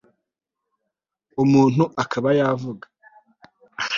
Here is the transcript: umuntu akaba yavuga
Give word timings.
umuntu 1.43 1.83
akaba 2.03 2.29
yavuga 2.39 2.85